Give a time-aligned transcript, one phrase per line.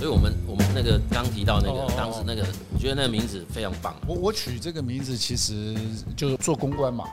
[0.00, 3.94] 所以我们我们那个刚提到那个当时那个，我觉得那个名字非常棒。
[4.06, 5.76] 我我取这个名字其实
[6.16, 7.04] 就是做公关嘛，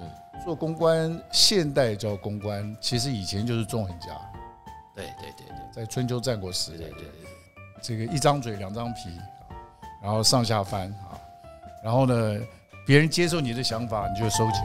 [0.00, 0.08] 嗯，
[0.44, 4.06] 做公关，现代叫公关，其实以前就是纵横家。
[4.94, 7.10] 对对对对，在春秋战国时代，对对对，
[7.82, 9.10] 这个一张嘴两张皮，
[10.00, 11.18] 然后上下翻啊，
[11.82, 12.40] 然后呢，
[12.86, 14.64] 别人接受你的想法，你就收钱。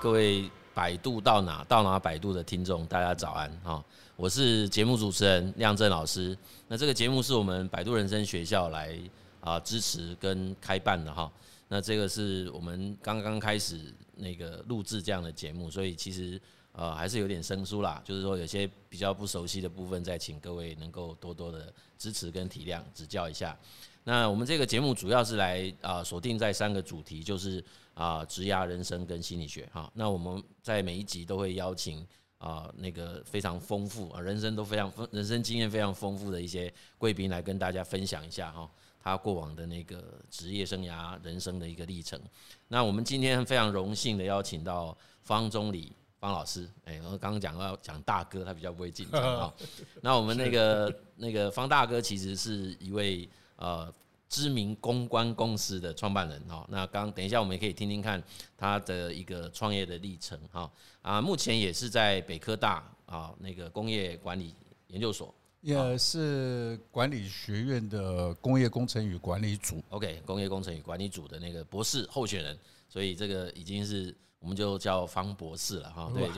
[0.00, 0.48] 各位。
[0.78, 3.84] 百度到哪到哪百度的听众，大家早安哈！
[4.14, 6.38] 我是节目主持人亮正老师。
[6.68, 8.96] 那这个节目是我们百度人生学校来
[9.40, 11.28] 啊支持跟开办的哈。
[11.66, 18.00] 那这个是我们刚刚开始那个录制这样的节目，所以其实呃还是有点生疏啦。
[18.04, 23.58] 就是说有些比较不熟悉的部分，再请各位能够多多的支持跟体谅指教一下。
[24.04, 27.64] 那我们这个节目主要是来啊锁定在三个主题，就是。
[27.98, 32.06] 啊，职涯人生跟心理学哈，那我们在每一集都会邀请
[32.38, 38.70] 啊那个非常丰富啊人生都非常丰人生经验非常丰富的一些贵宾来跟大家分享一下哈，
[39.02, 42.20] 他过往的那个职业生涯人生的一个历程。
[42.68, 49.52] 那我们今天非常荣幸的邀请到方中礼方老师，哎，我刚刚讲到讲大哥，他比较不会紧张啊。
[50.00, 53.92] 那我们那个那个方大哥其实是一位呃。
[54.28, 58.22] 知名公关公司的创办人哈，那刚等一下我们也可以听听看
[58.56, 64.54] 他的一个创业的历程哈啊，目前也是在北科大啊那个工业管理
[64.88, 76.28] 研究所，也是管理学院的工业工程与管理组，OK，工业工程与管理组的那个博士候选人，所以这个已经是我们就叫方博士了哈，对，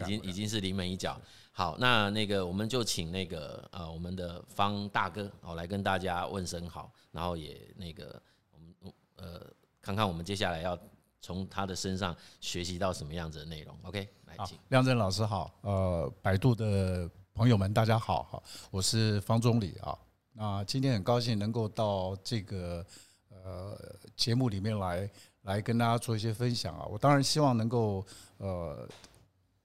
[0.00, 1.18] 已经已经是临门一脚。
[1.54, 9.46] 好，那那个我们就请那个呃我们的方大哥哦来跟大家问声好，然后也那个我们呃
[9.82, 10.78] 看看我们接下来要
[11.20, 13.76] 从他的身上学习到什么样子的内容。
[13.82, 19.96] OK，来请亮正老师好，呃，百度的朋友们大家好哈，我是方中礼啊。
[20.32, 22.82] 那今天很高兴能够到这个
[23.28, 23.78] 呃
[24.16, 25.10] 节目里面来，
[25.42, 26.86] 来跟大家做一些分享啊。
[26.86, 28.02] 我当然希望能够
[28.38, 28.88] 呃。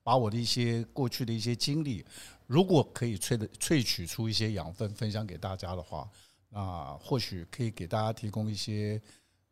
[0.07, 2.05] 把我的一些过去的一些经历，
[2.45, 6.09] 如果可以萃的萃取出一些养分分享给大家的话，
[6.47, 9.01] 那或许可以给大家提供一些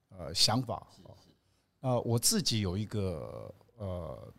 [0.07, 0.87] 呃想法。
[1.81, 4.33] 啊，我自己有一个呃，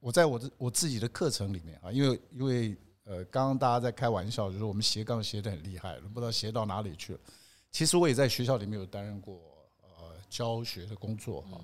[0.00, 7.20] 我在我的我自己的课程里面啊，因为因为呃，刚刚大家在开玩笑，就是我们斜杠斜的很厉害，不知道斜到哪里去了。
[7.70, 9.34] 其实我也在学校里面有担任过
[9.82, 11.60] 呃教学的工作哈。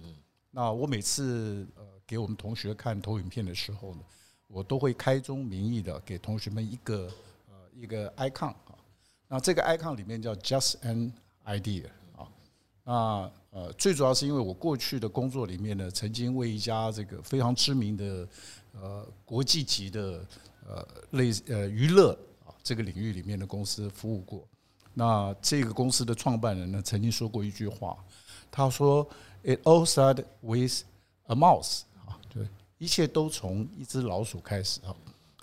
[0.51, 2.00] 那我每次呃。
[2.11, 4.01] 给我们同学看投影片的时候呢，
[4.49, 7.09] 我都会开宗明义的给同学们一个
[7.47, 8.75] 呃一个 icon 啊，
[9.29, 11.13] 那这个 icon 里面叫 just an
[11.45, 11.85] idea
[12.17, 12.27] 啊，
[12.83, 18.29] 那呃最主要是因为我过去的工作里面呢，曾经为一家这个非常知名的
[18.73, 20.27] 呃国际级的
[20.67, 22.11] 呃类呃娱乐
[22.45, 24.45] 啊这个领域里面的公司服务过，
[24.95, 27.97] 那这个公司的创办人呢曾经说过一句话，
[28.51, 29.09] 他说
[29.45, 30.83] It all started with
[31.29, 31.83] a mouse。
[32.81, 34.97] 一切都从一只老鼠开始啊！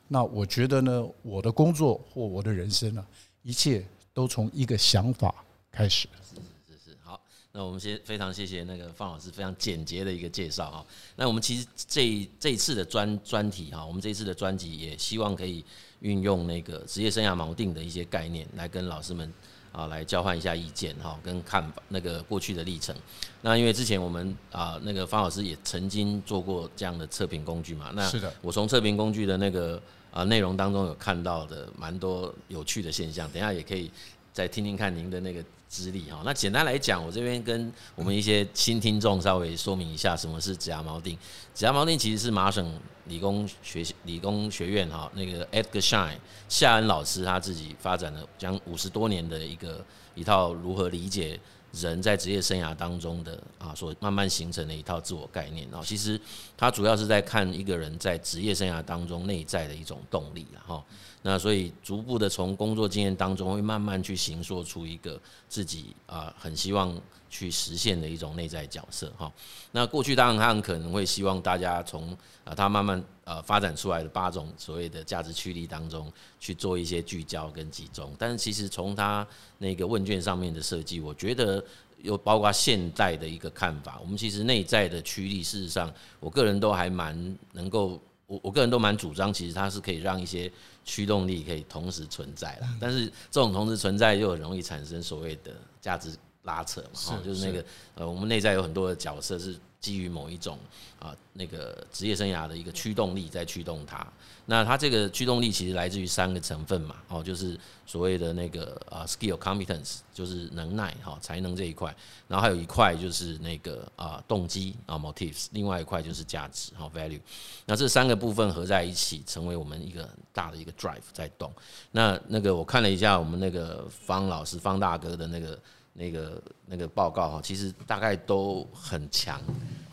[0.07, 3.05] 那我觉得呢，我的工作或我的人生呢，
[3.43, 6.09] 一切都从一个想法开始。
[6.27, 6.35] 是
[6.73, 7.21] 是是，好，
[7.51, 10.85] 那我们先非常谢谢那个方老师非常简洁的一个介绍啊。
[11.15, 15.63] 那我们其实这这一次的专专题哈，我们这一次的专辑也希望可以
[15.99, 19.31] 运用那个职业生涯锚定的一些概念来跟老师们。
[19.77, 22.95] 啊，来交换一下意见哈，跟看法那个过去的历程。
[23.41, 27.91] 那因为之前我们啊，那个方老师也曾经做过这样的测评工具嘛。
[27.93, 29.79] 那是的，我从测评工具的那个
[30.11, 33.29] 啊内容当中有看到的蛮多有趣的现象。
[33.29, 33.91] 等一下也可以
[34.33, 35.43] 再听听看您的那个。
[35.69, 41.17] 资历哈，那简单来讲，我这边跟我们一些新听众稍微说明一下，什么是职涯锚定。
[41.53, 42.73] 职涯锚定其实是麻省
[43.07, 49.83] 理工学理工学院哈，那个 Edgar Shine 夏恩老师他自己发展了将五十多年的一个
[50.15, 51.39] 一套如何理解
[51.73, 55.85] 人在职业生涯当中的啊，所慢慢形成的一套自我概念然后。
[55.85, 56.19] 其实
[56.55, 60.83] 他主要是在看一个人在职业生涯当中内在的一种动力哈。
[61.29, 65.19] 那所以逐步的从工作经验当中，会慢慢去形塑出一个
[65.49, 66.97] 自己啊很希望
[67.29, 69.29] 去实现的一种内在角色哈。
[69.73, 76.09] 那过去当然他很可能会希望大家从啊他慢慢呃发展出来的八种所谓的价值驱力当中
[76.39, 79.27] 去做一些聚焦跟集中，但是其实从他
[79.57, 81.61] 那个问卷上面的设计，我觉得
[82.03, 88.01] 又包括现代的一个看法，我们其实内在的驱力，事实上我个人都还蛮能够。
[88.27, 90.51] 我我个人都蛮主张，其实它是可以让一些
[90.83, 92.67] 驱动力可以同时存在啦。
[92.79, 97.65] 但是这种同时存在又很容易产生所谓的价值拉扯嘛，哈，就是那个
[97.95, 100.57] 呃，我们内在有很多的角色是基于某一种
[100.99, 104.05] 啊那个职业生涯的一个驱动力在驱动它。
[104.49, 111.93] 那它这个驱动力其实来自于三个成分嘛，哦，就是所谓的那个啊 skill competence，就是能耐哈才能这一块，
[112.29, 117.19] 然后还有一块就是那个啊动机啊 motives，另外一块就是价值哈 value。
[117.65, 121.51] 那这三个部分合在一起，成为我们一个很大的一个 drive 在动。
[121.91, 125.59] 那那个我看了一下我们那个方老师方大哥的那个。
[125.99, 129.41] 那个那个报告哈，其实大概都很强，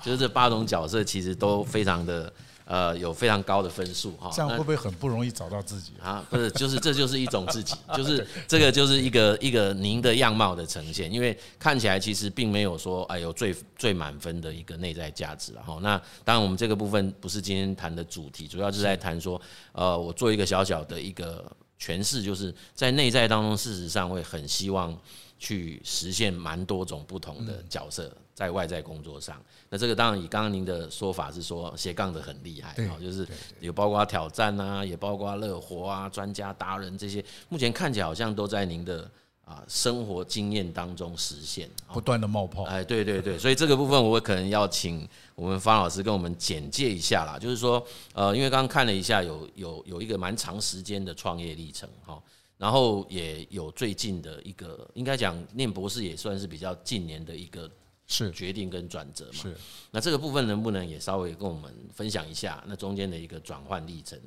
[0.03, 2.31] 就是这八种角色其实都非常的
[2.67, 4.31] 呃有非常高的分数哈。
[4.31, 6.23] 这样会不会很不容易找到自己啊？
[6.29, 15.79] 不是，就是这就是一种自己，就是 这个就是一个一个您的样貌的呈现，因为看起来其实并没有说哎有最最满分的一个内在价值了哈。
[15.81, 19.41] 那当然我们这个部分不是今天谈的主题，主要是在谈说
[19.73, 21.50] 呃我做一个小小的一个
[21.81, 24.95] 诠释，就是在内在当中，事实上会很希望。
[25.39, 33.27] 去实现蛮多种不同的角色在外在工作上，那这个当然以刚刚您的说法是说斜杠的很厉害，就是
[33.61, 39.09] 有包括挑战啊，也包括乐活啊、专家达人这些，目前看起来好像都在您的
[39.45, 42.65] 啊生活经验当中实现，不断的冒泡。
[42.65, 47.85] 哎，对对对，所以这个部分我可能要请我们方老师跟我们简介一下啦，就是说，
[48.15, 52.21] 呃，因为刚刚看了一下，有有有一个蛮长时间的创业历程哈。
[52.56, 57.69] 然后也有最近的一个，应该讲念博士也算是比较近年的一个
[58.06, 59.33] 是决定跟转折嘛。
[59.33, 59.56] 是，
[59.91, 62.62] 那这个部分能不能也稍微跟我们分享一下？
[62.67, 64.19] 那中间的一个转换历程？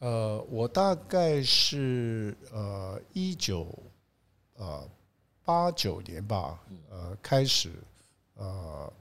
[0.00, 3.66] 呃，我大概是呃一九
[4.56, 4.86] 呃
[5.42, 6.60] 八九年吧，
[6.90, 7.70] 呃开始
[8.34, 8.92] 呃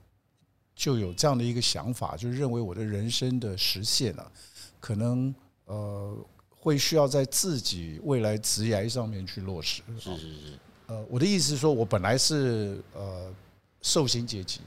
[0.74, 4.32] 就有这样的一个想法，就是认为我的人生的实现啊，
[4.80, 5.36] 可能
[5.66, 6.18] 呃。
[6.64, 9.82] 会需要在自己未来职业上面去落实。
[10.00, 10.60] 是是是。
[10.86, 13.34] 呃，我的意思是说，我本来是呃
[13.82, 14.62] 受薪阶级，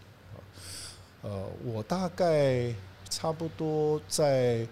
[1.23, 2.75] 呃，我大概
[3.09, 4.67] 差不多在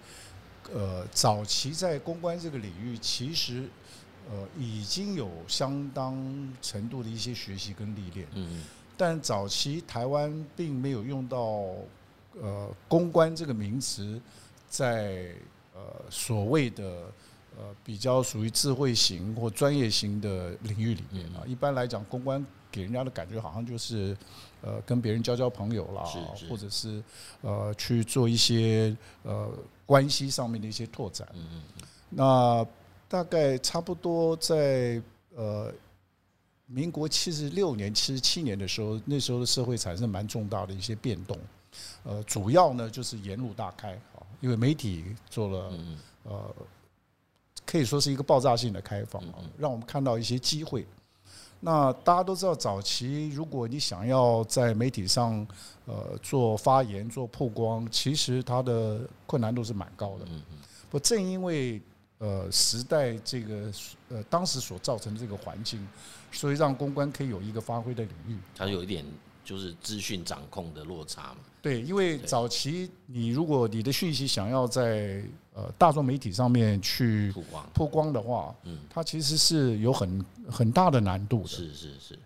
[0.73, 3.69] 呃早期在公关这个领域，其实
[4.29, 6.17] 呃已经有相当
[6.61, 8.27] 程度的一些学习跟历练。
[8.33, 8.63] 嗯。
[8.97, 11.39] 但早期台湾并没有用到
[12.41, 14.21] 呃公关这个名词
[14.67, 15.31] 在。
[15.73, 16.83] 呃，所谓的
[17.57, 24.15] 呃比较属于智慧型或专业型的领域里面啊，一般来讲，公关给人家的感觉好像就是
[24.61, 26.03] 呃跟别人交交朋友啦，
[26.49, 27.03] 或者是
[27.41, 29.51] 呃去做一些呃
[29.85, 31.27] 关系上面的一些拓展。
[31.33, 31.63] 嗯
[32.15, 32.65] 那
[33.07, 35.01] 大概差不多在
[35.35, 35.73] 呃
[36.67, 41.37] 民国七十六年、七十七年的时候，那时候的社会产生蛮重大的一些变动。
[42.03, 43.99] 呃，主要呢就是沿路大开。
[44.43, 45.73] 因为媒体做了，
[46.23, 46.53] 呃，
[47.65, 50.85] 可以说是一个爆炸性的开放啊，让我们看到一些机会。
[51.61, 55.47] 那大家都知道，早期如果你想要在媒体上
[55.85, 60.27] 呃做发言、做曝光，其实它的困难度是蛮高的。
[60.89, 61.81] 不正因为
[62.17, 63.71] 呃时代这个
[64.09, 65.87] 呃当时所造成的这个环境，
[66.33, 68.37] 所以让公关可以有一个发挥的领域。
[68.57, 69.05] 它有一点。
[69.43, 71.37] 就是资讯掌控的落差嘛。
[71.61, 75.23] 对，因为早期你如果你的讯息想要在
[75.53, 81.47] 呃大众媒体上面去曝光曝光的话，嗯，它其实是有很很大的难度的。
[81.47, 82.19] 是是是。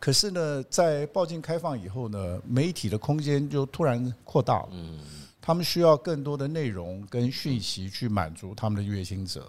[0.00, 4.68] 可是呢，在报禁开放以后呢，媒体的空间就突然扩大了。
[4.72, 5.00] 嗯。
[5.46, 9.46] 他们需要更多的内容跟讯息去满足他们的阅听者，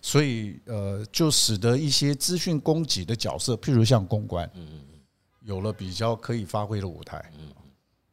[0.00, 4.80] 所以呃，就使得一些资讯供给的角色，譬如像公关，嗯。
[5.44, 7.22] 有了比较可以发挥的舞台，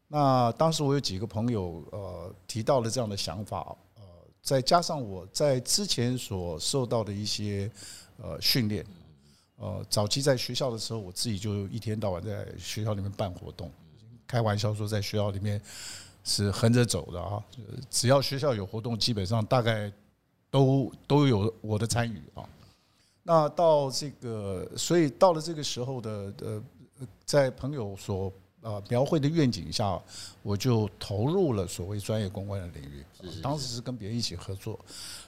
[0.10, 4.04] 那当时我有几个朋友呃提到了这样的想法，呃，
[4.42, 7.72] 再加上我在之前所受到的一些
[8.22, 8.86] 呃训练，
[9.56, 13.72] 呃，早期在学校的时候，我自己就一天到晚在学校里面办活动，
[14.28, 15.62] 开玩笑说在学校里面
[16.26, 17.42] 是横着走的啊，
[17.90, 19.90] 只要学校有活动，基本上大概
[20.50, 22.44] 都都有我的参与啊。
[23.24, 26.62] 那到这个，所以到了这个时候的呃。
[27.26, 28.32] 在朋友所
[28.62, 30.00] 呃描绘的愿景下，
[30.44, 33.04] 我就投入了所谓专业公关的领域。
[33.42, 34.80] 当时是跟别人一起合作。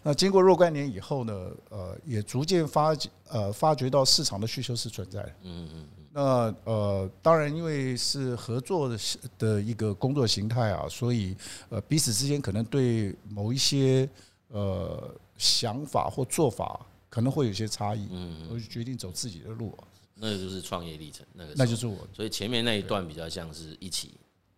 [0.02, 5.34] 那经过若干年以后呢，呃，也逐渐发觉呃发觉到市场的需求是存在的。
[5.44, 5.88] 嗯嗯。
[6.16, 9.00] 那呃，当然因为是合作的
[9.40, 11.36] 的一个工作形态啊，所以
[11.70, 14.08] 呃彼此之间可能对某一些
[14.50, 18.08] 呃想法或做法可能会有些差异。
[18.12, 18.48] 嗯。
[18.52, 19.76] 我就决定走自己的路。
[20.16, 24.14] 那个就是创业历程，那个那就是我，所以前面那一段比较像是一起，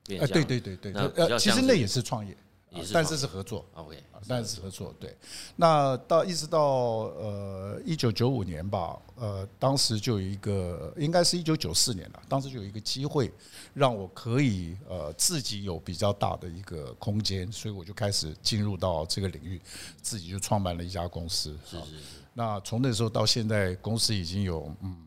[0.10, 2.36] 哎，对对对对，呃其实那也是创业，
[2.72, 4.94] 也是但是是合作，OK，但是是合作。
[5.00, 5.16] 对，
[5.56, 13.32] 那到一直到呃一九九五年吧，呃，当时就有一个，应该是一九九四年了，当时就有一个机会，
[13.74, 19.62] 让我可以呃自己有比较大的一个空间，所以我就开始进入到这个领域，
[20.02, 21.58] 自己就创办了一家公司。
[21.66, 22.04] 是是是。
[22.34, 24.98] 那从那时候到现在，公司已经有嗯。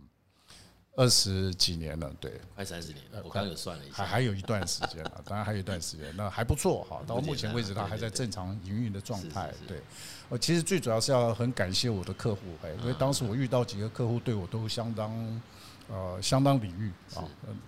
[0.99, 3.23] 二十几年了，对，快三十年了。
[3.23, 7.01] 我刚刚有算了一下，还还有一段时间了， 当然还有一段时间，那还不错哈。
[7.07, 9.55] 到目前为止，它还在正常营运的状态。
[9.69, 9.81] 对，
[10.29, 15.41] 我其实最主要是要很感谢我的客户，哎，因为当时我遇到几个客户对我都相当
[15.89, 17.23] 呃相当礼遇啊，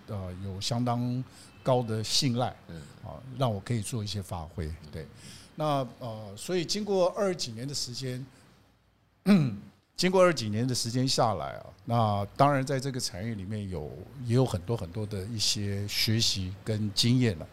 [0.08, 1.22] 呃有相当
[1.62, 4.68] 高的信赖，嗯啊，让我可以做一些发挥。
[4.90, 5.06] 对，
[5.54, 8.26] 那呃，所以经过二十几年的时间。
[10.00, 13.92] 经过二几年的时间下来啊，那当然在这个产业里面有
[14.24, 17.46] 也有很多很多的一些学习跟经验了。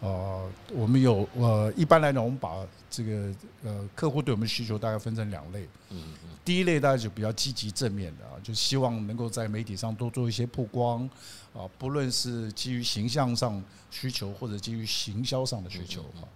[0.00, 2.52] 呃，我们有呃，一般来讲，我们把
[2.90, 3.34] 这个
[3.64, 5.62] 呃客户对我们需求大概分成两类。
[5.88, 6.36] 嗯嗯。
[6.44, 11.08] 第一类大概就比较积极正面的啊，就希望能够在媒体上多做一些曝光
[11.54, 16.28] 啊，不论是基于形象上需求或者基于行销上的需求啊。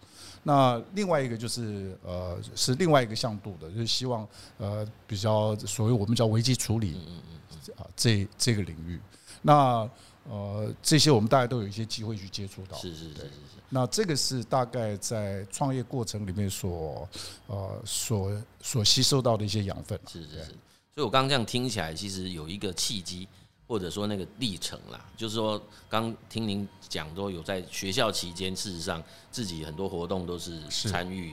[0.42, 6.97] 那另外一个就是呃，是另外一个向度的，就是希望呃比较所谓我们叫危机处理
[7.76, 8.99] 啊这这个领域。
[9.42, 9.88] 那
[10.28, 12.78] 呃这些我们大家都有一些机会去接触到。
[12.78, 13.61] 是是是是是。
[13.68, 17.09] 那这个是大概在创业过程里面所
[17.47, 19.99] 呃所所吸收到的一些养分。
[20.06, 20.44] 是是是。
[20.94, 23.28] 所以我刚刚这样听起来，其实有一个契机。
[23.70, 29.00] 或者说那个历程啦，就是说，刚听您讲说有在学校期间，事实上
[29.30, 31.32] 自己很多活动都是参与，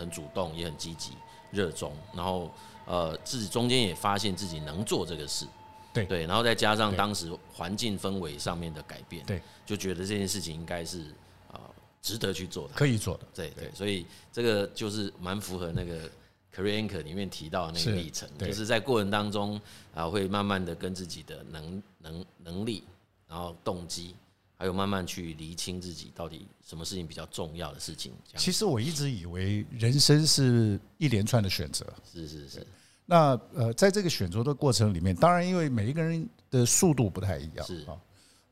[0.00, 1.10] 很主动，也很积极、
[1.50, 2.50] 热衷，然后
[2.86, 5.46] 呃，自己中间也发现自己能做这个事，
[5.92, 11.14] 对对，然后再加上当时环境氛围上面的改变，对，就觉得这件事情应该是
[11.52, 11.60] 啊
[12.00, 16.10] 值得去做的，可以做的，对对，所以这个就是蛮符合那个。
[16.54, 19.60] Career Anchor 里面提到的那个历程，就是在过程当中
[19.92, 22.84] 啊，会慢慢的跟自己的能能能力，
[23.26, 24.14] 然后动机，
[24.56, 28.12] 还有慢慢去厘清自己到底什么事情比较重要的事情。
[28.36, 32.64] 其实我一直以为人生是一连串的选择，是是是。
[33.04, 37.98] 那呃，在这个选择的过程里面，当然因为每一个人的速度不太一样，是啊，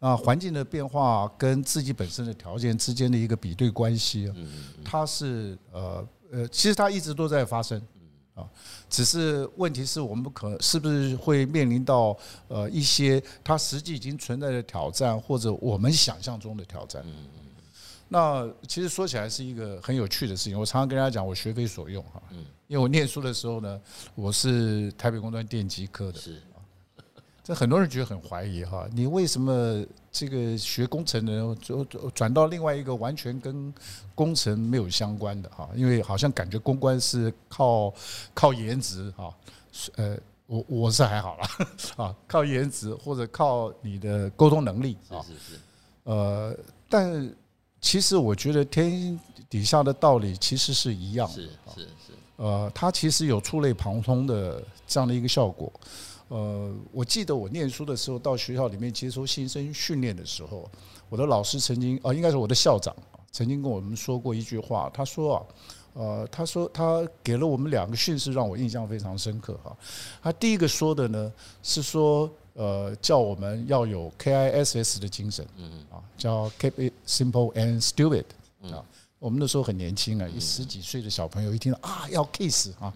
[0.01, 4.29] 那环境的变化跟自己本身的条件之间的一个比对关系，
[4.85, 6.05] 它是呃。
[6.35, 7.79] 呃，其实它一直都在发生，
[8.35, 8.49] 啊，
[8.89, 12.17] 只是问题是我们可是不是会面临到
[12.49, 17.03] 呃一些它实际已经存在的挑战，或者我们想象中的挑战。
[17.07, 17.27] 嗯
[18.15, 20.61] 那其实说起来是一个很有趣的事情。
[20.61, 22.23] 我常常跟大家讲，我学非所用哈，
[22.67, 23.81] 因为我念书的时候呢，
[24.15, 26.21] 我是台北工专电机科的。
[27.45, 33.75] 这很多人觉得很怀疑哈，你为什么这个学工程的转转到另外一个完全跟
[34.15, 35.69] 工程没有相关的哈？
[35.75, 37.93] 因为好像感觉公关是靠
[38.33, 39.35] 靠颜值哈，
[39.97, 41.49] 呃，我我是还好啦，
[42.05, 45.61] 啊，靠颜值或者靠你的沟通能力啊，是是是，
[46.05, 46.57] 呃，
[46.89, 47.29] 但
[47.81, 49.19] 其实我觉得天
[49.51, 51.43] 底下的道理其实是一样的，是
[51.75, 55.73] 是是，呃，它其实有触类旁通的这样的一个效果。
[56.33, 60.67] 呃，我记得我念书的时候，到学校里面接受新生训练的时候，
[61.11, 62.97] 我的老师曾经，呃，应该是我的校长，
[63.31, 64.91] 曾经跟我们说过一句话。
[64.95, 65.45] 他说啊，
[65.93, 69.77] 呃，他说他给了我们两个训示，让我印象非常深刻哈。
[70.23, 71.31] 他第一个说的呢，
[71.63, 78.25] 是说，呃，叫我们要有 KISS 的精神，嗯啊，叫 Keep it simple and stupid
[78.73, 78.83] 啊。
[79.19, 82.91] 我们那时候很年轻啊，一十几岁的小朋友一听到啊要 kiss 啊，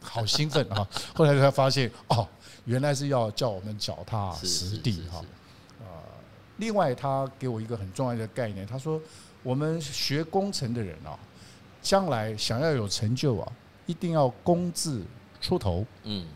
[0.00, 0.88] 好兴奋啊。
[1.14, 2.26] 后来才发现哦。
[2.64, 5.22] 原来是要叫我们脚踏实地哈，
[5.80, 5.86] 呃，
[6.56, 8.98] 另外他给我一个很重要的概念，他说
[9.42, 11.18] 我们学工程的人啊，
[11.82, 13.52] 将来想要有成就啊，
[13.84, 15.02] 一定要工字
[15.42, 15.84] 出头。
[16.04, 16.26] 嗯，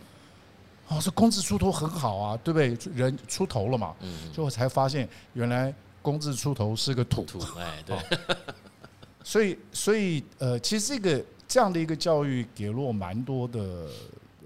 [0.89, 2.93] 哦，这工字出头很好啊，对不对？
[2.95, 7.97] 人出头了嘛，嗯，最后才发现原来工字出头是个土土，哎， 对，
[9.25, 13.89] 所以所以呃，其实这个这样的一个教育给了我蛮多的。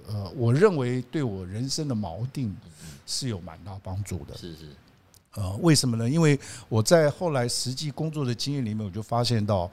[0.08, 2.54] 呃，我认为对我人生的锚定
[3.06, 4.36] 是有蛮大帮助的。
[4.36, 4.68] 是是。
[5.34, 6.08] 呃，为什么呢？
[6.10, 9.70] 因为我在后来实际工作的经验里面，我就发现到，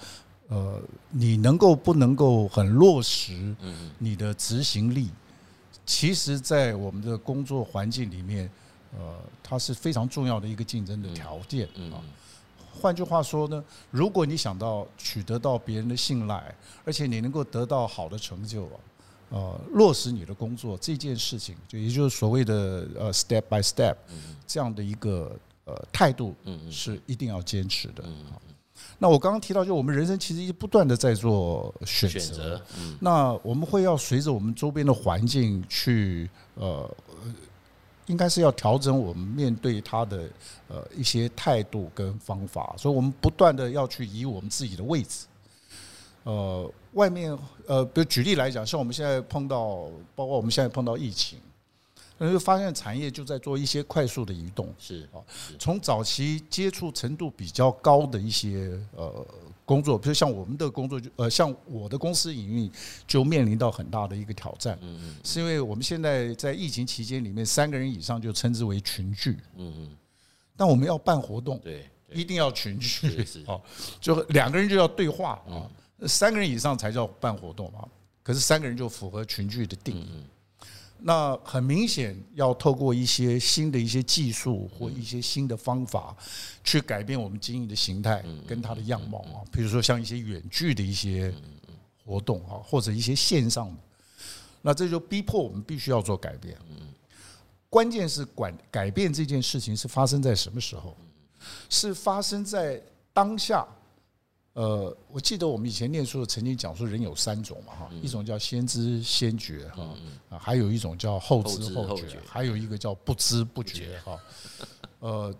[0.47, 3.53] 呃，你能够不能够很落实
[3.97, 5.09] 你的执行力，
[5.85, 8.49] 其实，在我们的工作环境里面，
[8.97, 11.99] 呃，它是非常重要的一个竞争的条件啊。
[12.71, 16.55] 换句话说呢，如果你想到取得到别人的信赖，
[16.85, 18.79] 而且你能够得到好的成就啊。
[19.29, 23.95] 呃，落实你的工作这件事情，就也就是所谓的呃 step by step
[24.47, 26.35] 这样的一个呃态度，
[26.71, 28.03] 是一定要坚持的。
[28.97, 32.59] 那我刚刚提到，就我们人生其实一直不断的在做选择。
[32.77, 36.89] 嗯，那我们会要随着我们周边的环境去，呃，
[38.07, 40.29] 应该是要调整我们面对他的
[40.67, 42.73] 呃一些态度跟方法。
[42.77, 45.25] 所以我们不断的要去以我们自己的位置。
[46.23, 51.39] 呃，外面呃，比如举例来讲，像我们现在碰到，包括我们现在碰到疫情。
[52.21, 55.23] 那就发现产业就在做一些快速的移动，是啊，
[55.57, 59.25] 从早期接触程度比较高的一些呃
[59.63, 62.69] 工作，比如像我们的工作就呃像我的公司营运
[63.07, 69.89] 就面临到很大的一个挑战，嗯嗯，是因为我们现在在疫情期间里面三个人以上就称之为群聚，嗯嗯，
[70.57, 73.63] 但我们要办活动，对，一定要群聚，好，
[74.01, 75.71] 就两个人就要对话啊，
[76.07, 77.87] 三个人以上才叫办活动嘛，
[78.23, 80.23] 可是三个人就符合群聚的定义。
[81.01, 86.15] 那很明显，要透过一些新的一些技术或一些新的方法，
[86.63, 89.39] 去改变我们经营的形态跟它的样貌啊。
[89.51, 91.33] 比如说像一些远距的一些
[92.03, 93.81] 活动啊，或者一些线上的，
[94.61, 96.57] 那这就逼迫我们必须要做改变。
[97.69, 100.97] 关键是管改变这件事情是发生在什么时候？
[101.69, 102.81] 是发生在
[103.13, 103.65] 当下。
[104.59, 109.95] 呃，我记得我们以前念书曾经讲说，人有三种嘛哈，一种叫先知先觉哈，
[110.27, 114.19] 啊，还有一种叫后知后觉，还有一个叫不知不觉哈。
[114.99, 115.33] 呃，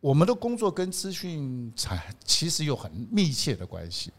[0.00, 4.10] 我们的工作跟资讯产其实有很密切的关系，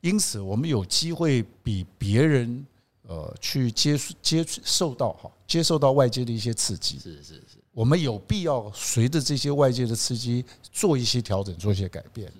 [0.00, 2.66] 因此我们有机会比别人
[3.02, 12.32] 呃去接接受到哈，接受到外界的一些刺激，是是是，我们有必要随着这些外界的刺激做一些调整，做一些改变。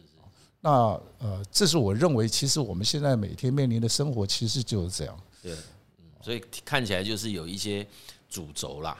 [0.62, 0.70] 那
[1.18, 5.18] 呃，这是我认为，其实我们现在每天面临的生活，其实就是这样。
[5.42, 5.56] 对，
[6.20, 7.86] 所以看起来就是有一些
[8.28, 8.94] 主轴啦，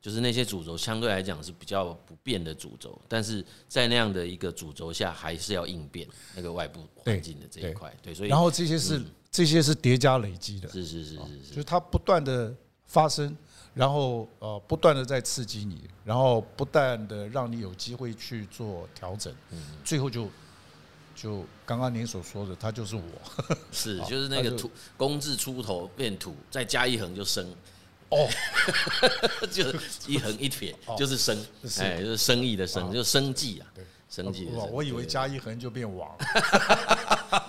[0.00, 7.94] 就是那些主轴相对来讲是比较不变的主轴，但是在那样的一个主轴下，还是要应变那个外部环境的这一块。
[8.02, 12.54] 对，所以然后这些是这些是叠加累积的，是是是是是，就是它不断的
[12.86, 13.36] 发生，
[13.74, 20.30] 然后呃不断的在刺激你，然后不断的让你有机会去做调整，嗯最后就。
[21.14, 23.02] 就刚刚您所说的，他就是我，
[23.72, 27.46] 是就是那个土工字出头变土，再加一横就生，
[28.10, 28.28] 哦，
[29.50, 31.38] 就是一横一撇就是生，
[31.78, 33.66] 哎，就是生意的生，就是生计啊，
[34.10, 34.48] 生计。
[34.70, 36.10] 我以为加一横就变王，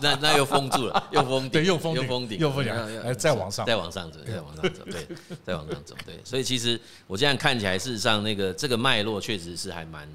[0.01, 1.93] 那那又封住了， 又封顶，又封
[2.27, 5.07] 顶，又封顶，哎，再往上，再往上走，再往上走，对，
[5.43, 6.19] 再往上走，对。
[6.23, 10.07] 所以其实我这样看起来，事实上那个这个脉络确实是还蛮。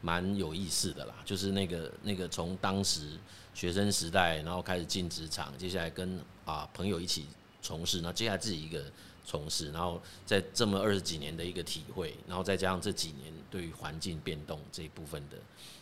[0.00, 3.18] 蛮有意思的啦，就是那个那个从当时
[3.54, 7.26] 学生时代，然后开始进职场，接下来跟啊朋友一起
[7.62, 8.84] 从事，那接下来自己一个
[9.24, 15.36] 从事，然后在这么二十几年的一个体会，然后再加上这几年对于环境变动这一部分的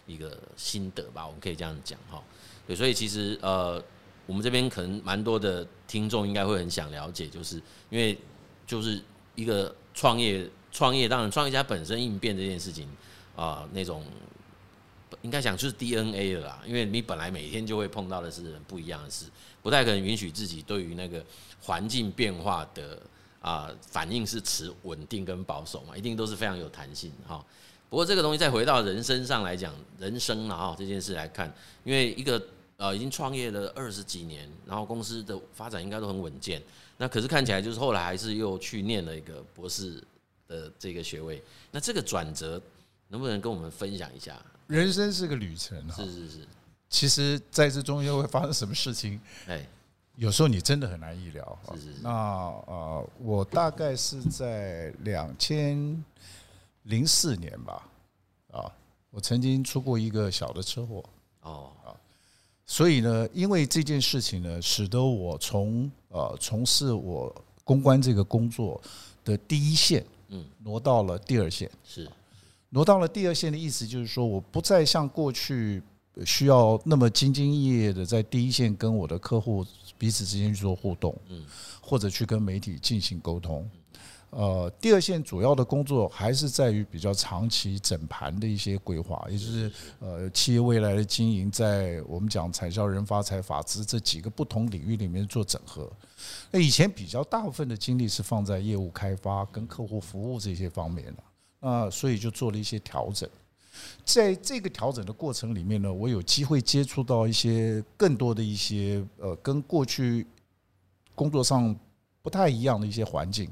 [0.06, 2.22] 一个心得吧，我们可以这样讲哈。
[2.66, 3.82] 对，所以其实呃，
[4.26, 7.56] 我们这边可能蛮多的听众应该会很想了解，就是
[7.90, 8.16] 因为
[8.66, 9.02] 就是
[9.34, 12.88] 一个创业，创业当然创业家本身应变这件事情。
[13.36, 14.04] 啊，那种
[15.22, 19.26] 应该讲就是 DNA 了啦，因为你本来每天就会碰到的是不一样的事，
[19.62, 21.24] 不太可能允许自己对于那个
[21.60, 23.00] 环境变化的
[23.40, 27.44] 啊反应是持稳定跟保守嘛，一定都是非常有弹性哈。
[27.88, 31.52] 不过这个东西再回到人生上来讲，人生了哈这件事来看，
[31.84, 32.42] 因为一个
[32.76, 36.60] 呃已经创业了二十几年，然后公司的发展应该都很稳健，
[36.96, 40.02] 那可是看起来就是后来还是又去念了一个博士
[40.48, 42.60] 的这个学位，那这个转折。
[43.14, 44.36] 能不能跟我们分享一下？
[44.66, 46.48] 人生是个旅程，是是是。
[46.88, 49.20] 其实在这中间会发生什么事情？
[49.46, 49.64] 哎，
[50.16, 51.58] 有时候你真的很难预料。
[51.76, 51.94] 是是。
[52.02, 56.04] 那呃，我大概是在两千
[56.82, 57.88] 零四年吧，
[58.50, 58.66] 啊，
[59.10, 61.04] 我曾经出过一个小的车祸。
[61.42, 61.94] 哦啊，
[62.66, 68.82] 所以呢，因为这件事情呢，使得我从呃从事我公关这个工作
[69.22, 71.70] 的第一线，嗯，挪到了第二线。
[71.84, 72.10] 是。
[72.74, 75.80] 挪到了第二线的意思就是说，我不再像过去
[76.26, 79.64] 需要那么兢兢业业的在第一线跟我的客户
[79.96, 81.46] 彼此之间去做互动，嗯，
[81.80, 83.64] 或者去跟媒体进行沟通。
[84.30, 95.88] 呃，第二线主要的工作还是在于比较长期整盘的一些规划，也就是呃企业未来的经营，在我们讲产销人发财法资这几个不同领域里面做整合。
[96.50, 101.22] 那以前比较大部分的精力是放在业务开发跟客户服务这些方面的。
[101.22, 101.33] 啊，
[101.90, 103.28] 所以就做了一些调整，
[104.04, 110.26] 在这个调整的过程里面呢，我有机会接触到一些更多的一些呃，跟过去
[111.14, 111.74] 工作上
[112.22, 113.50] 不太一样的一些环境。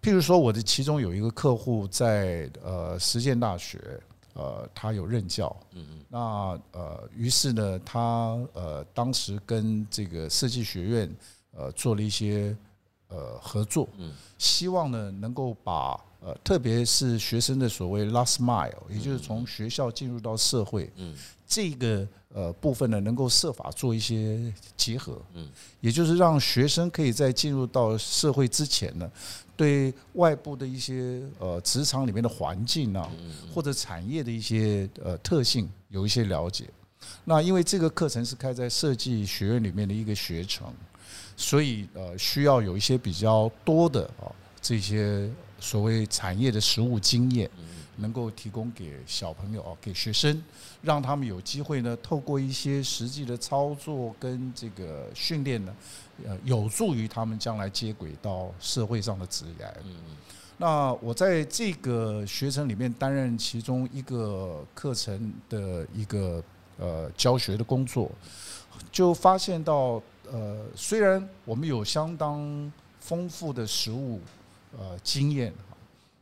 [0.00, 3.98] 譬如说，我的其中有一个客户在呃实践大学
[4.34, 6.18] 呃，他有任教，嗯嗯，那
[6.72, 11.16] 呃，于是呢，他呃，当时跟这个设计学院
[11.52, 12.54] 呃做了一些
[13.08, 21.14] 呃合作，嗯，希望呢能够把呃，特别是学生的所谓 last mile，也就是从学校进入到社会，嗯，
[21.46, 25.46] 这个呃部分呢，能够设法做一些结合，嗯，
[25.80, 29.10] 也就是让学生可以在进入到社会之前呢。
[29.56, 33.08] 对外部的一些呃职场里面的环境啊，
[33.54, 36.68] 或者产业的一些呃特性有一些了解。
[37.24, 40.72] 那因为这个课程是开在设计学院里面的一个学程，
[41.36, 44.26] 所以呃需要有一些比较多的啊
[44.60, 45.30] 这些
[45.64, 47.50] 所谓产业的实务经验。
[47.96, 50.42] 能够提供给小朋友啊，给学生，
[50.82, 55.72] 让他们有机会呢，透过一些实际的操作跟这个训练呢，
[56.26, 59.74] 呃，有助于他们将来接轨到社会上的职业。
[59.84, 59.94] 嗯，
[60.56, 66.42] 那我在这个学程里面担任其中一个课程的一个
[66.76, 68.10] 呃教学的工作，
[68.90, 74.20] 就发现到呃，虽然我们有相当丰富的实务
[74.78, 75.52] 呃经验，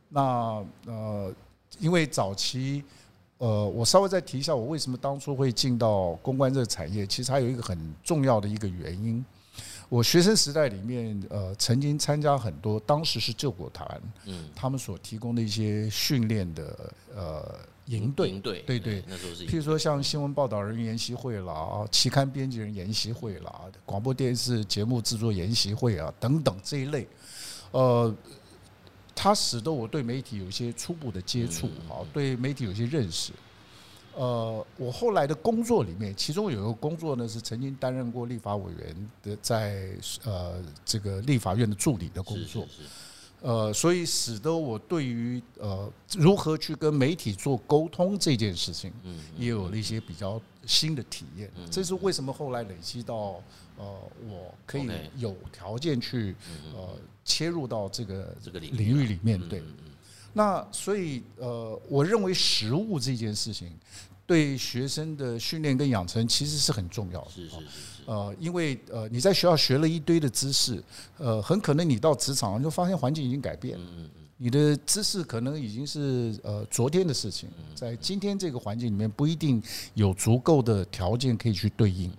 [0.09, 1.33] 那呃。
[1.79, 2.83] 因为早期，
[3.39, 9.25] 呃，我稍微再提一下，我为什么当初会进到公关这个产业，其实还有一个很重要的一个原因。
[9.89, 27.07] 我学生时代里面，呃，曾经参加很多当时是救国团，嗯，他们所提供的一些训练的呃营队，营队，对对，那时候是，譬如说像新闻报道人员研习会啦，期刊编辑人研习会啦，广播电视节目制作研习会啊等等这一类，
[27.71, 28.15] 呃。
[29.23, 33.31] 它使得我对媒体有一些初步的接触，啊，对媒体有一些认识。
[34.15, 42.67] 呃，我后来的工作里面，其中有一个工作呢是曾经担任过立法委员的，在呃这个立法院的助理的工作。
[43.41, 48.91] 呃，所以使得我对于呃如何去跟媒体做沟通这件事情，
[49.37, 51.49] 也有了一些比较新的体验。
[51.71, 53.41] 这是为什么后来累积到
[53.77, 53.85] 呃
[54.27, 56.35] 我可以有条件去
[56.75, 56.89] 呃
[57.23, 59.39] 切入到这个这个领域里面。
[59.49, 59.61] 对，
[60.33, 63.71] 那所以呃，我认为实物这件事情
[64.25, 67.31] 对学生的训练跟养成其实是很重要的。
[67.31, 68.03] 是是是。
[68.05, 70.83] 呃，因为呃，你在学校学了一堆的知识，
[71.17, 73.85] 呃，很可能你到职场就发现环境已经改变了，
[74.35, 82.11] 你的知识可能已经是呃昨天的事情，在今天这个环境里面不一定有足够的条件可以去对应，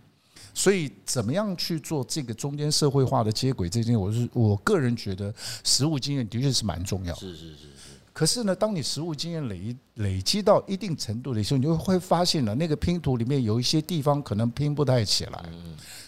[0.55, 7.21] 所以怎么样去做这个中间社会化的接轨，这件我是我个人觉得实务经验的确是蛮重要的。
[7.21, 7.67] 是是是。
[8.12, 15.45] 可是呢，当你实务经验累累积到一定程度的时候，你就会发现了那个拼图里面有一些地方可能拼不太起来。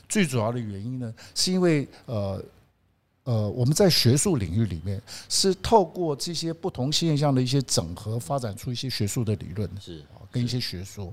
[0.08, 2.40] 最主要的原因呢，是因为呃
[3.24, 9.68] 呃，我们在学术领域里面是透过这些不同现象的一些整合，发展出一些学术的理论。
[9.80, 10.04] 是。
[10.36, 11.12] 跟一些学说，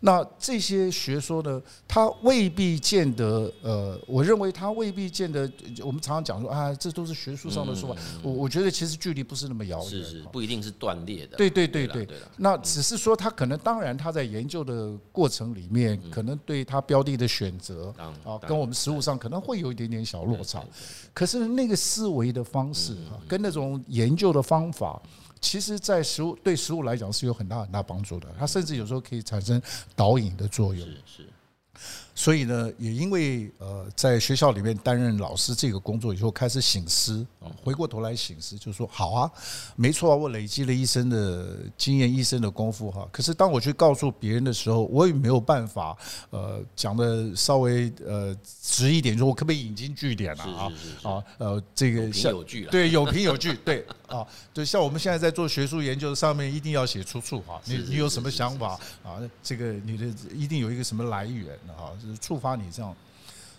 [0.00, 5.50] 那这些学说呢，它未必见得呃，我认为它未必见得。
[5.80, 8.00] 我们常常讲说啊，这都是学术上的说法。
[8.22, 11.36] 我我觉得其实距离不是那么遥远，是是，不一定是断裂的。
[11.36, 20.62] 对对对对，那只是说他可能，当然他在研究的过程里面，可能对他标的的选择啊，跟我们实物上可能会有一点点小落差。
[21.12, 25.00] 可是那个思维的方式啊，跟那种研究的方法。
[25.44, 29.60] 其实，在食物对食物来讲是有很大很大帮助的，它甚至有时候可以产生
[29.94, 30.86] 导引的作用。
[30.86, 31.28] 是是。
[32.14, 39.30] 所以呢，也因为呃，在学校里面担任老师这个工作以后，开始醒思啊，回过头来醒思，就说好啊，
[39.74, 43.08] 没错啊，我累积了一生的经验，一生的功夫哈。
[43.10, 45.96] 可是当我去告诉别人的时候，我也没有办法
[46.30, 50.44] 呃讲的稍微呃直一点，说我可不可以引经据典啊
[51.02, 59.18] 啊啊呃这个像有据对有凭有据对啊，就像我们现在在做学术研究上面一定要写出处哈，你你有什么想法啊？
[59.42, 61.90] 这个你的一定有一个什么来源啊？
[62.04, 62.94] 就是触发你这样，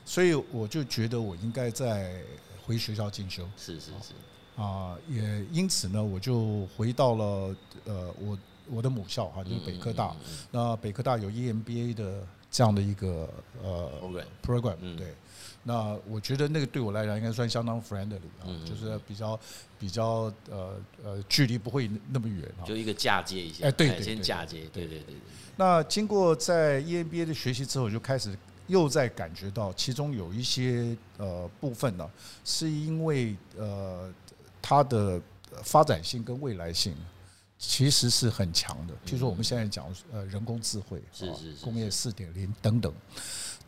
[0.05, 2.21] 所以我就觉得我应该再
[2.65, 3.49] 回学校进修。
[3.58, 4.13] 是是是
[4.62, 7.55] 啊，也因此呢，我就回到了
[7.86, 8.38] 呃我
[8.69, 10.15] 我的母校哈，就是北科大。
[10.51, 13.29] 那北科大有 EMBA 的这样的一个
[13.62, 13.91] 呃
[14.41, 15.13] program，对。
[15.67, 19.39] 那我觉得那个对我来讲应该算相当 friendly 啊，就是比较
[19.79, 22.49] 比较呃呃距离不会那么远。
[22.63, 25.15] 就一个嫁接一下，哎对，先嫁接，对对对。
[25.57, 28.37] 那经过在 EMBA 的学习之后，就开始
[28.67, 32.09] 又在感觉到其中有一些呃部分呢，
[32.43, 34.11] 是因为呃
[34.61, 35.21] 它的
[35.63, 36.93] 发展性跟未来性
[37.57, 38.93] 其实是很强的。
[39.05, 42.93] 譬如说我们现在讲呃人工智慧，是是工业四点零等等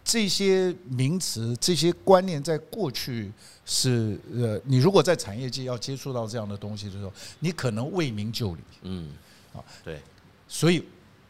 [0.04, 3.32] 这些名词、这些观念，在过去
[3.66, 8.62] 是呃你如果在产业界要接触到这样的东西的时候，你可能为名就理。
[8.82, 9.14] 嗯，
[9.54, 10.02] 啊对。
[10.50, 10.82] 所以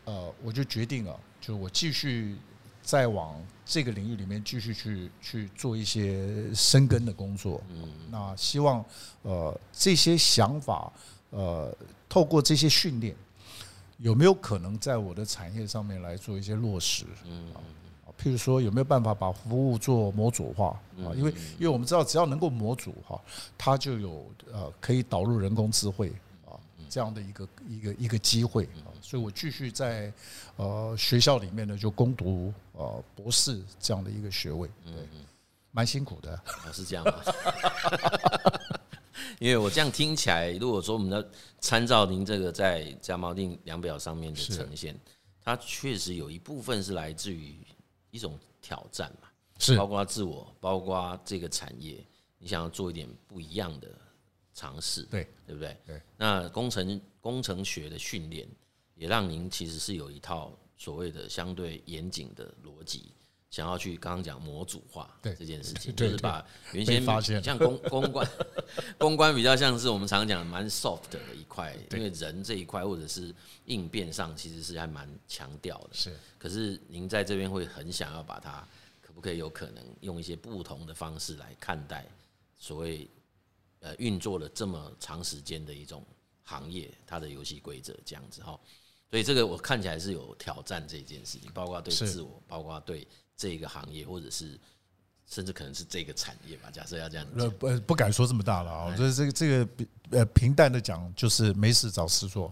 [0.07, 2.37] 呃，我就决定了，就我继续
[2.81, 7.61] 再往这个领域里面继续去去做一些深耕的工作。
[7.69, 8.83] 嗯，那希望
[9.23, 10.91] 呃这些想法
[11.31, 11.75] 呃
[12.07, 13.13] 透过这些训练，
[13.97, 17.05] 有没有可能在我的产业上面来做一些落实？
[17.25, 17.51] 嗯。
[18.19, 21.13] 譬如说，有没有办法把服务做模组化啊？
[21.15, 23.21] 因为因为我们知道，只要能够模组哈，
[23.55, 26.17] 它就有呃可以导入人工智慧啊
[26.89, 28.89] 这样的一个一个一个机会啊。
[29.01, 30.11] 所以我继续在
[30.55, 34.93] 呃学校里面呢，就攻读呃博士这样的一个学位，对，
[35.71, 36.39] 蛮辛苦的。
[36.73, 37.13] 是这样吗？
[39.39, 41.23] 因为我这样听起来，如果说我们要
[41.59, 44.97] 参照您这个在加锚定量表上面的呈现，
[45.43, 47.55] 它确实有一部分是来自于。
[48.09, 49.27] 一种挑战嘛，
[49.59, 52.03] 是包括自我，包括这个产业，
[52.39, 53.89] 你想要做一点不一样的
[54.57, 55.77] 尝试，对对不对？
[55.85, 56.01] 对。
[56.17, 58.47] 那工程工程学的训练，
[58.95, 63.11] 也让您其实是有一套所谓的相对严谨的逻辑，
[63.51, 67.05] 想要去刚刚讲模组化这件事情，就是把原先
[67.43, 68.27] 像公公关
[68.97, 73.31] 公关比较像是我们常讲蛮 soft 的一块，因为人这一块或者是
[73.65, 76.15] 应变上其实是还蛮强调的，是。
[76.39, 78.67] 可是您在这边会很想要把它，
[79.03, 82.07] 可不可以有可能用一些不同的方式来看待
[82.57, 83.07] 所谓
[83.79, 86.05] 呃运作了这么长时间的一种
[86.43, 88.59] 行业，它的游戏规则这样子哈，
[89.09, 94.59] 所以这个我看起来是有挑战这件事情，包括对自我，包括对这个行业，或者是。
[95.29, 96.71] 甚至可能是这个产业吧。
[96.71, 98.85] 假设要这样呃，不不敢说这么大了啊。
[98.89, 99.67] 我觉得这个这个
[100.11, 102.49] 呃平淡的讲，就是没事找事做。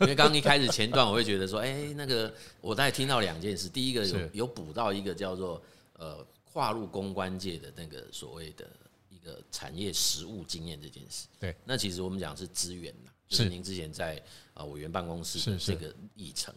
[0.00, 3.68] 因为刚刚一开始前段，我会觉得说，哎，那个我大概听到两件事。
[3.68, 5.62] 第一个有有补到一个叫做
[5.92, 8.68] 呃跨入公关界的那个所谓的
[9.26, 11.26] 一个产业实务经验这件事。
[11.40, 14.22] 对，那其实我们讲是资源呐，就是您之前在
[14.54, 16.54] 啊委员办公室的这个议程。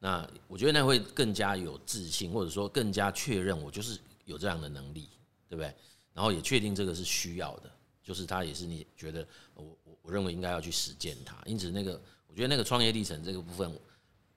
[0.00, 3.98] 那我觉得那会更加有自信，或者说更加确认我就是。
[4.28, 5.08] 有这样的能力，
[5.48, 5.74] 对不对？
[6.12, 11.34] 然后也确定这个是需要的，就是他也是你觉得我我我认为应该要去实践它。
[11.46, 13.72] 因此，那个我觉得那个创业历程这个部分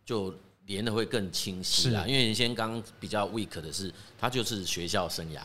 [0.06, 0.34] 就
[0.66, 2.08] 连的会更清晰啦。
[2.08, 5.44] 因为原先刚比较 weak 的是，他就是学校生涯，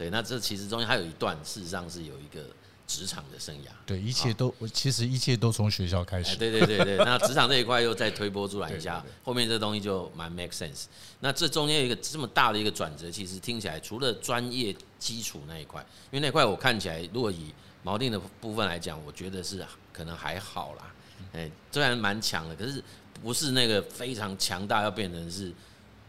[0.00, 0.10] 对。
[0.10, 2.42] 那这其实中间还有一段，事实上是有一个。
[2.90, 6.34] 职场的生涯，对，一切都，其实一切都从学校开始。
[6.34, 10.86] 对对对对，那职场这一块又再推波助澜一下，后面这东西就蛮 make sense。
[11.20, 20.92] 那这中间有一个这么大的一个转折，其实听起来除了专业基础那一块，因为那块我看起来，如果以锚定的部分来讲，我觉得是可能还好啦。
[21.32, 22.82] 哎，虽然蛮强的，可是
[23.22, 25.52] 不是那个非常强大，要变成是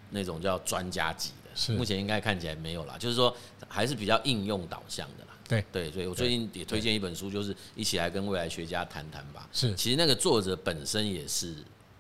[0.10, 1.74] 那种叫专家级的。
[1.74, 3.36] 目前应该看起来没有啦，就是说
[3.68, 5.32] 还是比较应用导向的啦。
[5.48, 9.50] 对对，所以我最近也推荐一本书，就是一起来跟未来学家谈谈吧。
[9.52, 11.56] 是，其实那个作者本身也是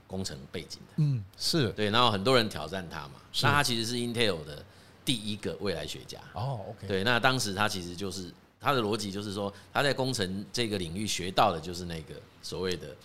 [0.08, 4.64] 工程背景的，嗯，是对，然后很多人挑战他嘛，那他其实是 Intel 的
[5.04, 6.18] 第一个未来学家。
[6.34, 12.96] 哦，OK，对，那当时他其实就是他的逻辑就是说，他在工程这个领域学到的就是那个所谓的。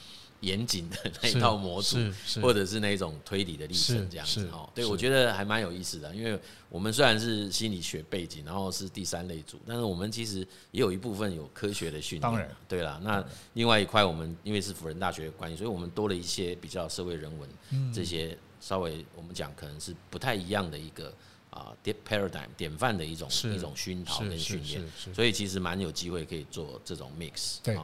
[0.40, 1.98] 严谨的那一套模组，
[2.42, 4.68] 或者是那种推理的历程，这样子哦。
[4.74, 6.14] 对，我觉得还蛮有意思的。
[6.14, 12.22] 因为我们虽然是心理学背景，然后是第三类组，但是我们其实也有一部分有科学的训练。
[12.22, 17.48] 当然，对啦，那另外一块我们因为是辅仁大学的关系，所以我们多了一些比较社会人文
[17.92, 21.12] 这些稍微我们讲可能是不太一样的一个
[21.50, 21.74] 啊
[22.06, 27.56] paradigm 典范的一种一种熏陶跟训练，所以其实蛮有机会可以做这种 mix。
[27.62, 27.78] 对。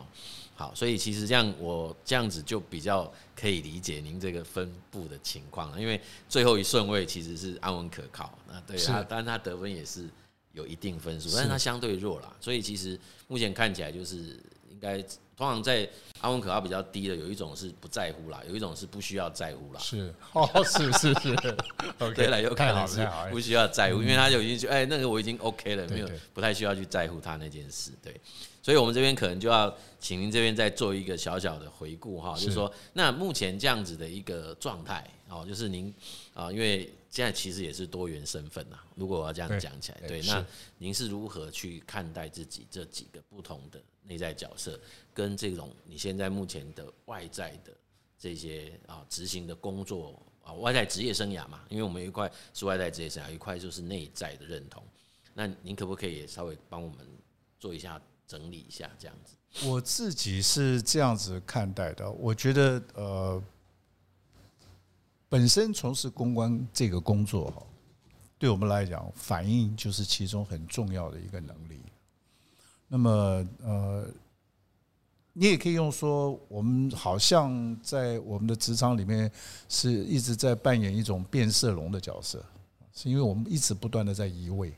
[0.63, 10.09] 好，所以其实这样我这样子就比较可以理解您这个分布的情况了，因为最后一顺位其实是安稳可靠，那，对啊，当然他得分也是
[10.53, 12.97] 有一定分数，但是他相对弱了，所以其实
[13.27, 15.03] 目前看起来就是应该
[15.37, 15.89] 通常在
[16.21, 19.81] 安稳可靠比较低的，有一种是不在乎啦，有一种是不需要在乎啦。
[19.81, 21.57] 是，哦，是是是，
[21.99, 28.21] OK 了，又看好是不需要在乎，因为他就已经觉得哎，那个我已经 OK 了，没有不太需要去在乎他那件事，对。
[28.63, 35.93] 所以，我们这边可能就要请您这边再做一个小小的回顾哈，就是说，那目前这样子的一个状态哦，就是您
[36.33, 38.79] 啊，因为现在其实也是多元身份呐。
[38.95, 40.47] 如果我要这样讲起来，对，那
[40.79, 44.79] 您是如何去看待自己这几个不同的内在角色，
[45.13, 47.73] 跟这种你现在目前的外在的
[48.17, 51.65] 这些啊执行的工作啊，外在职业生涯嘛？
[51.69, 54.81] 因为我们一块是外在职业生涯，一块就是内在的认同。
[55.35, 56.99] 那您可不可以也稍微帮我们
[57.59, 58.01] 做一下？
[58.33, 59.69] 整理一下，这样子。
[59.69, 62.11] 我自己是这样子看待的。
[62.13, 63.43] 我觉得，呃，
[65.29, 67.63] 本身从事公关这个工作，哈，
[68.39, 71.83] 对我们来讲，反应就是其中很重要的一个能力。
[72.89, 74.09] 那么，呃，
[75.35, 79.31] 你也可以用说，我们好像在我们的职场里面
[79.69, 82.43] 是一直在扮演一种变色龙的角色，
[82.95, 84.73] 是因为我们一直不断的在移位。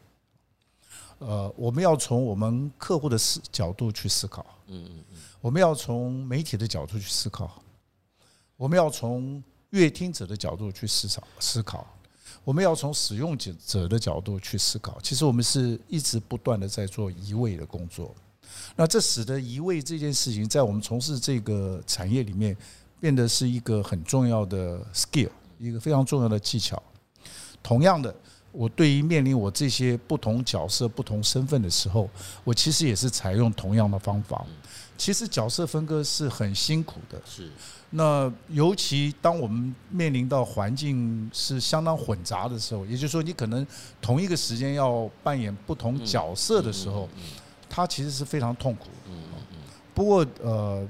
[1.19, 7.63] 呃，我们要从我们客户的思角度去思考，嗯嗯嗯，我们要从媒体的角度去思考，
[8.57, 11.87] 我们要从阅听者的角度去思考思考，
[12.45, 14.99] 我们要从使用者者的角度去思考。
[15.03, 18.15] 其实我们是一直不断的在做移位的工作。
[18.77, 22.57] 那这使得移位这件事情在我们从事这个产业里面
[23.01, 26.81] 变得是一个很重要的 skill，一个非常重要的技巧。
[27.63, 28.15] 同样的，
[28.55, 32.09] 我对于面临我这些不同角色、不同身份的时候，
[32.45, 34.47] 我其实也是采用同样的方法。
[34.97, 37.51] 其实角色分割是很辛苦的，是。
[37.91, 43.67] 那尤其当我们面临到环境是相当混杂的时候，也就是说，你可能
[44.01, 47.09] 同一个时间要扮演不同角色的时候。
[47.67, 48.87] 它其实是非常痛苦。
[49.09, 49.59] 嗯嗯。
[49.93, 50.87] 不过呃，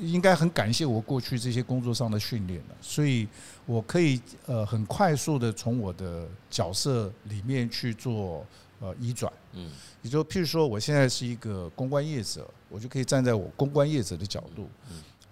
[0.00, 3.26] 应该很感谢我过去这些工作上的训练了，所以
[3.64, 8.44] 我可以呃很快速的从我的角色里面去做
[8.80, 9.32] 呃移转。
[9.52, 9.70] 嗯。
[10.02, 14.68] 也就譬如说，我现在是一个公关业者，我就可以站在我公关业者的角度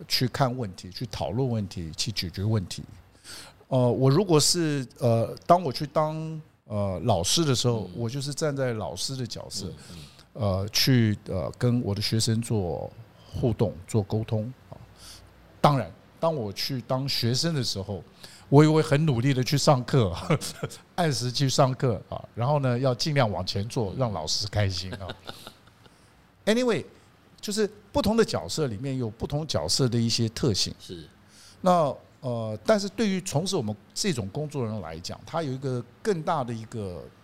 [0.09, 2.83] 去看问题、去讨论问题、去解决问题。
[3.69, 6.41] 呃，我如果是呃，当我去当。
[6.67, 9.71] 呃，老师的时候，我就是站在老师的角色，
[10.33, 12.91] 呃，去呃跟我的学生做
[13.35, 14.79] 互动、做沟通啊。
[15.61, 18.03] 当然，当我去当学生的时候，
[18.49, 20.15] 我也会很努力的去上课，
[20.97, 22.23] 按时去上课啊。
[22.35, 25.09] 然后呢，要尽量往前做，让老师开心啊。
[26.47, 26.85] Anyway，
[27.41, 30.75] 就是不同的角色里面有不同角色的一些特性。
[30.79, 31.09] 是，
[31.61, 31.95] 那。
[32.25, 37.24] 呃，但是对于从事我们这种工作人来讲，他有一个更大的一个，嗯，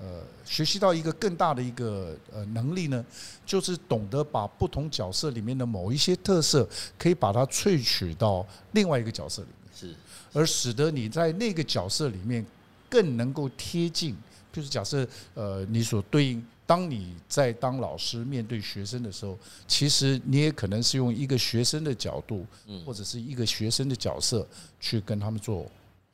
[0.00, 3.04] 呃，学习到一个更大的一个呃能力呢，
[3.46, 9.96] 就是懂得把不同角色里面的某一些特色，可以把它萃取到另外一个角色里面，是，
[10.32, 12.44] 而使得你在那个角色里面
[12.88, 14.16] 更能够贴近，
[14.52, 16.44] 就是假设呃，你所对应。
[16.64, 22.46] 当你在当老师面对学生的时候，其实你也可能是用一个学生的角度，
[22.86, 24.46] 或者是一个学生的角色
[24.80, 25.66] 去跟他们做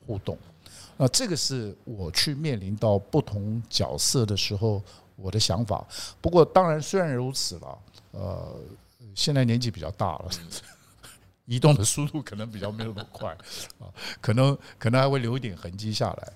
[0.05, 0.37] 互动。
[0.99, 4.83] 那这个是我去面临到不同角色的时候
[5.15, 5.87] 我的想法。
[6.19, 7.79] 不过当然虽然如此了，
[8.11, 8.59] 呃，
[9.15, 10.29] 现在年纪比较大了，
[11.45, 13.31] 移动的速度可能比较没有那么快
[13.79, 13.87] 啊，
[14.19, 16.33] 可能可能还会留一点痕迹下来。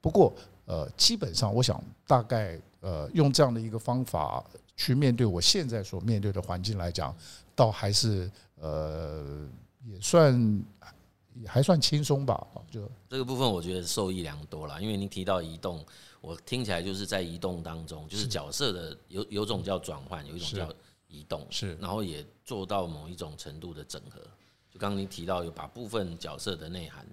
[0.00, 2.58] 不过呃，基本上我想大概。
[2.82, 4.44] 呃，用这样的一个方法
[4.76, 7.12] 去面对我现在所面对的环境来讲，
[7.52, 9.44] 倒还是呃
[9.82, 10.62] 也算
[11.40, 12.46] 也还算轻松吧。
[12.70, 14.80] 就这个部分，我觉得受益良多了。
[14.80, 15.84] 因为您提到移动，
[16.20, 20.72] 我听起来就是在移动当中，就是角色的有有种叫转换，有一种叫
[21.08, 24.20] 移动，是，然后也做到某一种程度的整合。
[24.70, 27.06] 就刚刚您提到有把部分角色的内涵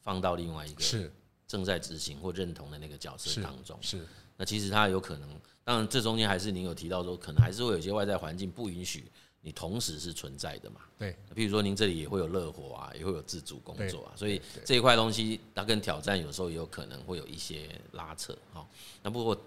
[0.00, 1.12] 放到另外一个是
[1.46, 3.98] 正在执行或认同的那个角色当中，是。
[3.98, 4.06] 是
[4.38, 5.28] 那其实它有可能，
[5.64, 9.10] 当然这中间还是您有提到说，可能还是会有些外在环境不允许
[9.46, 10.80] 你同时是存在的嘛。
[10.98, 18.36] 对，比如说您这里也会有乐活啊，也会有自主工作啊，所以这一块东西它跟挑战有时候也有可能会有一些拉扯。
[18.52, 18.68] 好，
[19.04, 19.40] 那不过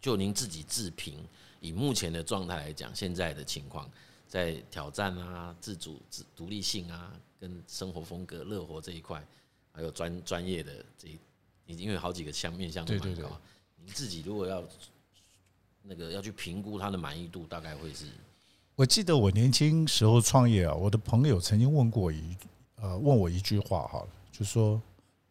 [0.00, 1.18] 就您自己自评，
[1.60, 3.90] 以目前的状态来讲，现在的情况，
[4.26, 9.22] 在挑战啊、自主、自独立性啊、跟生活风格、乐活这一块，
[9.70, 11.18] 还有专专业的这一，
[11.66, 13.38] 因为有好几个项面向都蛮高。
[13.88, 14.64] 自己如果要
[15.82, 18.06] 那个要去评估它的满意度，大概会是？
[18.76, 22.36] 我记得我年轻时候创业啊，我的朋友曾经问过一
[22.78, 24.78] 呃问我一句话哈，就说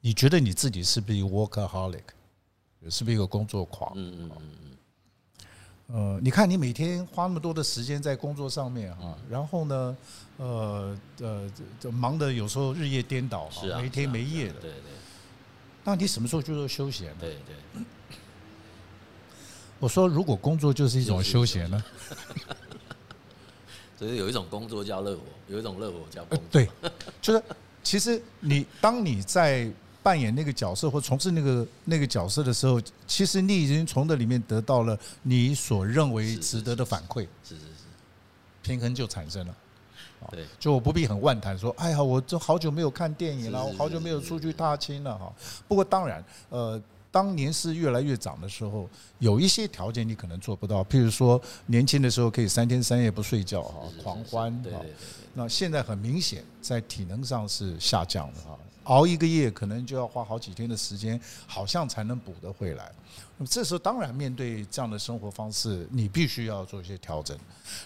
[0.02, 2.02] 你觉得你自己是不是一个 workaholic，
[2.90, 3.92] 是不是一个工作狂？
[3.96, 4.72] 嗯嗯嗯嗯。
[6.16, 9.98] 呃，你看你每天花那么多的时间在工作上面哈，然后呢，
[10.38, 14.54] 呃呃，这忙的有时候日夜颠倒，哈啊，没天没夜的。
[14.54, 14.92] 对对。
[15.84, 17.16] 那你什么时候就做休闲？
[17.20, 17.84] 对对。
[19.78, 21.84] 我说，如果工作就是一种休闲呢？
[23.98, 26.48] 所以有一种工作叫乐活，有一种乐活叫工作。
[26.52, 26.70] 对，
[27.22, 27.42] 就是
[27.82, 29.72] 其实你当你在
[30.04, 37.28] 扮演那个角色或从事那个那个角色的时候，其实你已经从这里面得到了你所认为值得的反馈。
[37.44, 37.86] 是是是，
[38.62, 39.56] 平衡就产生了。
[40.32, 45.32] 对，就我不必很万谈说，哎呀，我这好久没有看电影了，我好久没有出去踏青了哈。
[45.68, 46.82] 不过当然，呃。
[47.16, 48.90] 当年是越来越长的时候，
[49.20, 54.82] 有一些条件你可能做不到，譬如说年轻的时候可以三天三夜不睡觉哈，狂欢哈。
[55.34, 58.60] 那现在很明显在体能上是下降的哈。
[58.84, 62.92] 熬一个夜可能就要花好几天的时间，好像才能补得回来。
[63.38, 67.38] 那么这时候当然面对这样的生活方式，你必须要做一些调整。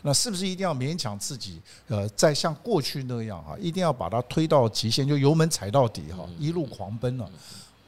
[0.02, 1.62] 那是不是一定要勉强自己？
[1.88, 7.30] 呃，再像过去那样哈，一定要把它推到极限，就油门踩到底哈，一路狂奔了。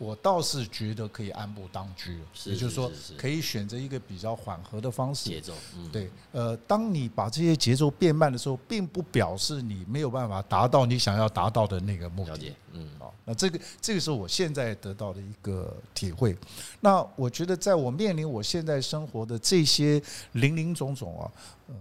[0.02, 5.30] 我倒是觉得可以按部当居，也就是说，可以选择一个比较缓和的方式。
[5.30, 5.54] 节奏，
[5.92, 12.52] 对，呃，当你把这些节奏变慢的时候，并不表示你没有办法达到你想要达到的那个目的。
[12.72, 16.36] 嗯，好，那这个这个是我现在得到的一个体会。
[16.80, 21.32] 那我觉得，在我面临我现在生活的这些零零总总啊，
[21.68, 21.76] 呃，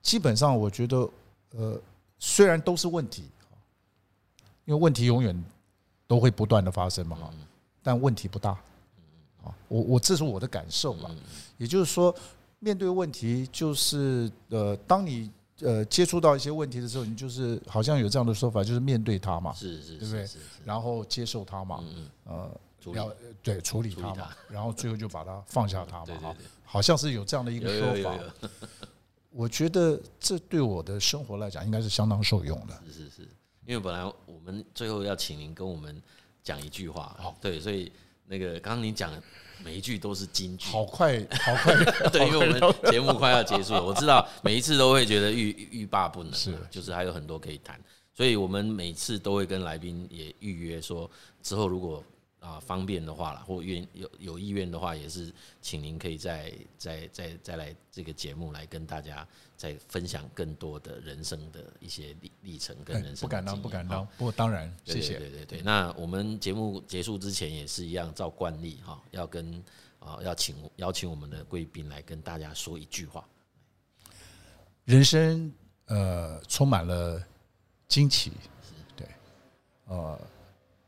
[0.00, 1.10] 基本上我觉得，
[1.56, 1.80] 呃，
[2.20, 3.24] 虽然都是问题，
[4.64, 5.44] 因为问题永远
[6.06, 7.30] 都会不断的发生嘛，哈。
[7.84, 8.52] 但问题不大，
[9.44, 11.10] 啊，我我这是我的感受吧。
[11.58, 12.12] 也就是说，
[12.60, 15.30] 面对问题，就是呃，当你
[15.60, 20.26] 呃接触到一些问题的时候，你就是好像有这样的说法，就是面对它嘛，是是，对不对？
[20.64, 21.84] 然后接受它嘛，
[22.24, 22.50] 呃，
[22.94, 28.18] 要对处理它嘛，然后最后就把它放下它嘛， 哈，好像是有这样的一个说法。
[29.30, 32.82] 我觉得这对我的生活来讲，应该是相当受用的。
[32.86, 33.28] 是是是，
[33.66, 36.02] 因为本来我们最后要请您跟我们。
[36.44, 37.90] 讲一句话，哦，对，所以
[38.28, 39.20] 那个刚刚你讲的
[39.64, 41.74] 每一句都是金句，好快， 好快，
[42.10, 47.80] 对，因为我们节目快要结束了，我知道每一次都会觉得欲欲罢不能，是，就是还有很多可以谈，
[48.14, 51.10] 所以我们每次都会跟来宾也预约说，
[51.42, 52.00] 之后如果。
[52.44, 55.32] 啊，方便的话啦，或愿有有意愿的话，也是
[55.62, 59.26] 请您可以再再再再来这个节目来跟大家
[59.56, 63.22] 再分享更多的人生的一些历历程跟人生。
[63.22, 64.06] 不敢当，不敢当。
[64.18, 65.18] 不过当然，谢谢。
[65.18, 69.64] 对对对，那我们节目结束之前也是一样，照惯例哈，要跟
[69.98, 73.26] 啊要请邀请我们的贵宾来跟大家说一句话。
[74.84, 75.50] 人生
[75.86, 77.26] 呃充满了
[77.88, 78.32] 惊奇，
[78.94, 79.08] 对，
[79.86, 80.20] 呃。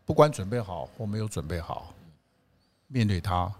[0.06, 1.92] 不管准备好或没有准备好，
[2.86, 3.52] 面对它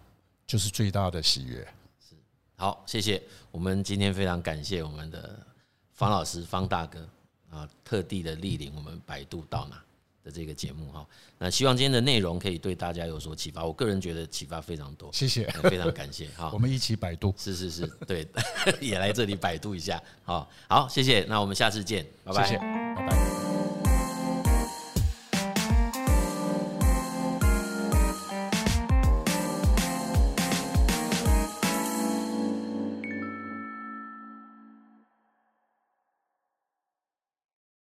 [0.46, 1.58] 就是最大的喜悦。
[2.00, 2.14] 是，
[2.56, 3.20] 好，谢谢。
[3.50, 5.44] 我们今天非常感谢我们的
[5.92, 7.06] 方老师方大哥
[7.50, 9.82] 啊，特地的莅临我们百度到哪
[10.22, 11.04] 的这个节目哈。
[11.36, 13.64] 那希望今天的内容可以对大家有所启发。
[13.64, 15.12] 我个人觉得启发非常多。
[15.12, 16.50] 谢谢，非常感谢哈。
[16.52, 17.34] 我们一起百度。
[17.36, 18.24] 是是是，对，
[18.80, 20.00] 也来这里百度一下。
[20.22, 21.24] 好，好，谢谢。
[21.28, 22.44] 那我们下次见，拜拜。
[22.44, 23.35] 谢谢，拜拜。